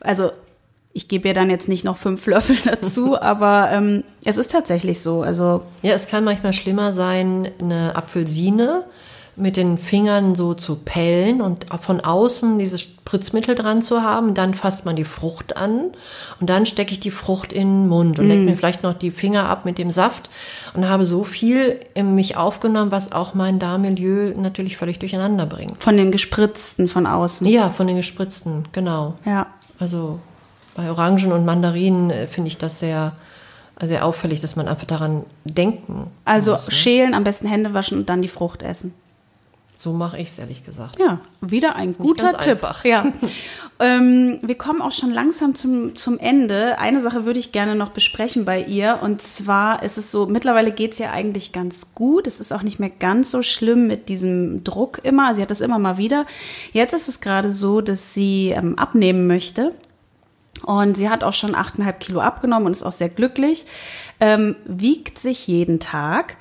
[0.00, 0.30] Also
[0.92, 5.00] ich gebe ihr dann jetzt nicht noch fünf Löffel dazu, aber ähm, es ist tatsächlich
[5.00, 5.22] so.
[5.22, 8.84] Also ja, es kann manchmal schlimmer sein, eine Apfelsine
[9.40, 14.34] mit den Fingern so zu pellen und von außen dieses Spritzmittel dran zu haben.
[14.34, 15.92] Dann fasst man die Frucht an
[16.40, 18.28] und dann stecke ich die Frucht in den Mund und mm.
[18.28, 20.30] lecke mir vielleicht noch die Finger ab mit dem Saft
[20.74, 25.82] und habe so viel in mich aufgenommen, was auch mein Darmmilieu natürlich völlig durcheinander bringt.
[25.82, 27.46] Von den gespritzten von außen.
[27.48, 29.14] Ja, von den gespritzten, genau.
[29.24, 29.46] Ja.
[29.78, 30.20] Also
[30.76, 33.12] bei Orangen und Mandarinen äh, finde ich das sehr
[33.86, 36.72] sehr auffällig, dass man einfach daran denken Also muss, ne?
[36.72, 38.94] schälen, am besten Hände waschen und dann die Frucht essen.
[39.82, 41.00] So mache ich es ehrlich gesagt.
[41.00, 42.62] Ja, wieder ein guter Tipp.
[42.62, 42.84] Einfach.
[42.84, 43.06] Ja.
[43.80, 46.78] ähm, wir kommen auch schon langsam zum, zum Ende.
[46.78, 48.98] Eine Sache würde ich gerne noch besprechen bei ihr.
[49.00, 52.26] Und zwar ist es so, mittlerweile geht es ja eigentlich ganz gut.
[52.26, 55.34] Es ist auch nicht mehr ganz so schlimm mit diesem Druck immer.
[55.34, 56.26] Sie hat das immer mal wieder.
[56.74, 59.72] Jetzt ist es gerade so, dass sie ähm, abnehmen möchte.
[60.62, 63.64] Und sie hat auch schon 8,5 Kilo abgenommen und ist auch sehr glücklich.
[64.20, 66.36] Ähm, wiegt sich jeden Tag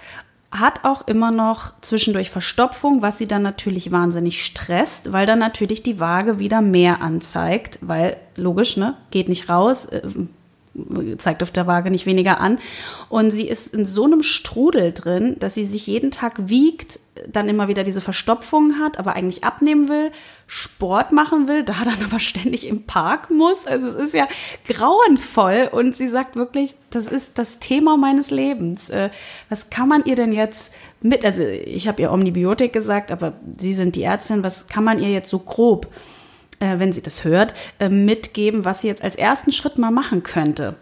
[0.51, 5.83] hat auch immer noch zwischendurch Verstopfung, was sie dann natürlich wahnsinnig stresst, weil dann natürlich
[5.83, 10.01] die Waage wieder mehr anzeigt, weil logisch, ne, geht nicht raus, äh,
[11.17, 12.59] zeigt auf der Waage nicht weniger an.
[13.09, 16.99] Und sie ist in so einem Strudel drin, dass sie sich jeden Tag wiegt,
[17.31, 20.11] dann immer wieder diese Verstopfung hat, aber eigentlich abnehmen will,
[20.47, 23.65] Sport machen will, da dann aber ständig im Park muss.
[23.65, 24.27] Also es ist ja
[24.67, 28.89] grauenvoll und sie sagt wirklich, das ist das Thema meines Lebens.
[28.89, 29.09] Äh,
[29.49, 33.73] was kann man ihr denn jetzt mit, also ich habe ihr Omnibiotik gesagt, aber Sie
[33.73, 35.87] sind die Ärztin, was kann man ihr jetzt so grob
[36.59, 40.23] äh, wenn sie das hört, äh, mitgeben, was sie jetzt als ersten Schritt mal machen
[40.23, 40.75] könnte.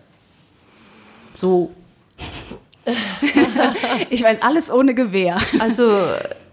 [1.33, 1.71] So.
[4.09, 5.37] ich weiß, alles ohne Gewehr.
[5.59, 5.83] Also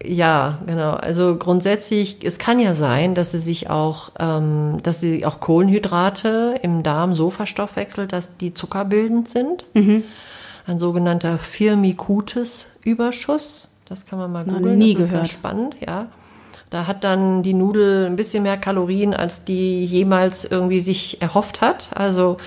[0.07, 0.91] ja, genau.
[0.91, 6.59] Also grundsätzlich, es kann ja sein, dass sie sich auch, ähm, dass sie auch Kohlenhydrate
[6.61, 9.65] im Darm so verstoffwechselt, dass die zuckerbildend sind.
[9.73, 10.03] Mhm.
[10.67, 13.67] Ein sogenannter Firmicutes-Überschuss.
[13.87, 14.77] Das kann man mal googeln.
[14.77, 15.23] Nie das ist gehört.
[15.23, 16.07] ganz spannend, ja.
[16.71, 21.61] Da hat dann die Nudel ein bisschen mehr Kalorien, als die jemals irgendwie sich erhofft
[21.61, 21.89] hat.
[21.93, 22.37] Also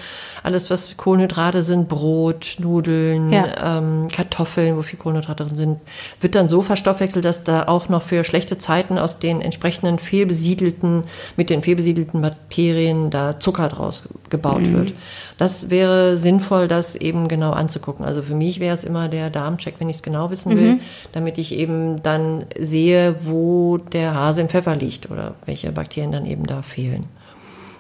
[0.48, 3.78] alles, was Kohlenhydrate sind, Brot, Nudeln, ja.
[3.78, 5.80] ähm, Kartoffeln, wo viel Kohlenhydrate drin sind,
[6.22, 11.04] wird dann so verstoffwechselt, dass da auch noch für schlechte Zeiten aus den entsprechenden fehlbesiedelten,
[11.36, 14.72] mit den fehlbesiedelten Bakterien da Zucker draus gebaut mhm.
[14.72, 14.94] wird.
[15.36, 18.06] Das wäre sinnvoll, das eben genau anzugucken.
[18.06, 20.80] Also für mich wäre es immer der Darmcheck, wenn ich es genau wissen will, mhm.
[21.12, 26.24] damit ich eben dann sehe, wo der Hase im Pfeffer liegt oder welche Bakterien dann
[26.24, 27.06] eben da fehlen.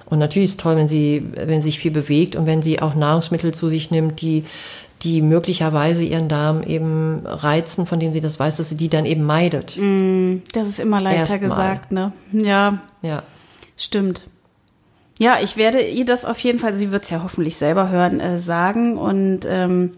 [0.08, 2.80] Und natürlich ist es toll, wenn sie, wenn sie sich viel bewegt und wenn sie
[2.80, 4.44] auch Nahrungsmittel zu sich nimmt, die
[5.02, 9.06] die möglicherweise ihren Darm eben reizen, von denen sie das weiß, dass sie die dann
[9.06, 9.76] eben meidet.
[9.76, 11.50] Mm, das ist immer leichter Erstmal.
[11.50, 12.12] gesagt, ne?
[12.32, 12.80] Ja.
[13.02, 13.22] Ja.
[13.76, 14.22] Stimmt.
[15.18, 18.20] Ja, ich werde ihr das auf jeden Fall, sie wird es ja hoffentlich selber hören,
[18.20, 19.92] äh, sagen und ähm,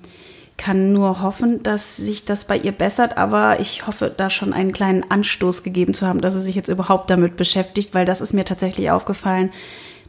[0.56, 4.72] kann nur hoffen, dass sich das bei ihr bessert, aber ich hoffe, da schon einen
[4.72, 8.34] kleinen Anstoß gegeben zu haben, dass sie sich jetzt überhaupt damit beschäftigt, weil das ist
[8.34, 9.50] mir tatsächlich aufgefallen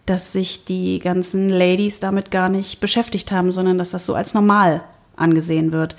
[0.05, 4.33] dass sich die ganzen Ladies damit gar nicht beschäftigt haben, sondern dass das so als
[4.33, 4.81] normal
[5.15, 5.95] angesehen wird.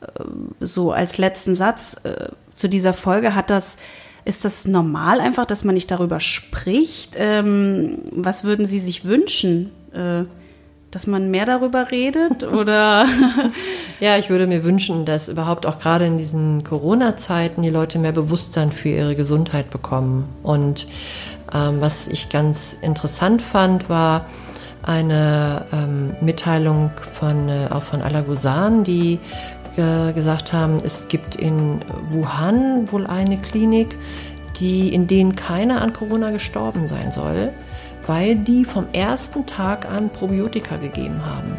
[0.00, 0.24] Äh,
[0.60, 3.76] so als letzten Satz äh, zu dieser Folge hat das
[4.24, 7.16] ist das normal einfach, dass man nicht darüber spricht?
[7.18, 9.72] Ähm, was würden Sie sich wünschen?
[9.92, 10.24] Äh,
[10.92, 13.06] dass man mehr darüber redet oder?
[13.98, 18.12] ja, ich würde mir wünschen, dass überhaupt auch gerade in diesen Corona-Zeiten die Leute mehr
[18.12, 20.86] Bewusstsein für ihre Gesundheit bekommen und
[21.54, 24.26] ähm, was ich ganz interessant fand, war
[24.82, 29.20] eine ähm, Mitteilung von, äh, auch von Alagusan, die
[29.76, 33.96] äh, gesagt haben, es gibt in Wuhan wohl eine Klinik,
[34.58, 37.50] die, in denen keiner an Corona gestorben sein soll,
[38.06, 41.56] weil die vom ersten Tag an Probiotika gegeben haben.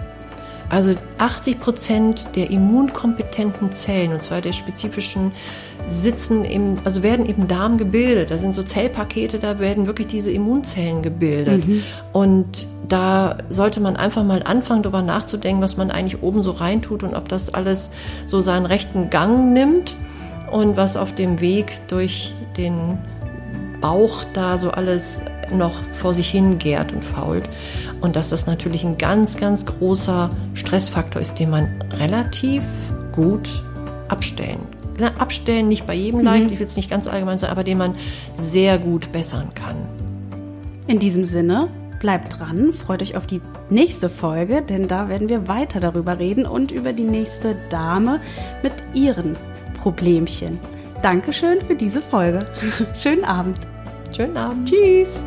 [0.69, 5.31] Also 80 Prozent der immunkompetenten Zellen, und zwar der spezifischen
[5.87, 8.31] sitzen im, also werden im Darm gebildet.
[8.31, 11.67] Da sind so Zellpakete, da werden wirklich diese Immunzellen gebildet.
[11.67, 11.83] Mhm.
[12.11, 17.03] Und da sollte man einfach mal anfangen, darüber nachzudenken, was man eigentlich oben so reintut
[17.03, 17.91] und ob das alles
[18.25, 19.95] so seinen rechten Gang nimmt
[20.51, 22.97] und was auf dem Weg durch den
[23.81, 27.49] Bauch da so alles noch vor sich hin gärt und fault.
[27.99, 32.63] Und dass das natürlich ein ganz, ganz großer Stressfaktor ist, den man relativ
[33.11, 33.63] gut
[34.07, 34.59] abstellen
[35.17, 36.53] abstellen, nicht bei jedem leicht, mhm.
[36.53, 37.95] ich will es nicht ganz allgemein sagen, aber den man
[38.35, 39.75] sehr gut bessern kann.
[40.87, 45.47] In diesem Sinne, bleibt dran, freut euch auf die nächste Folge, denn da werden wir
[45.47, 48.19] weiter darüber reden und über die nächste Dame
[48.61, 49.37] mit ihren
[49.81, 50.59] Problemchen.
[51.01, 52.39] Dankeschön für diese Folge.
[52.95, 53.59] Schönen Abend.
[54.15, 54.69] Schönen Abend.
[54.69, 55.19] Tschüss.